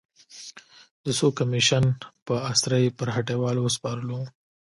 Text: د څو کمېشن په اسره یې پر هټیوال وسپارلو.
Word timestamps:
د 1.05 1.07
څو 1.19 1.27
کمېشن 1.39 1.85
په 2.25 2.33
اسره 2.51 2.77
یې 2.83 2.89
پر 2.97 3.07
هټیوال 3.15 3.57
وسپارلو. 3.59 4.21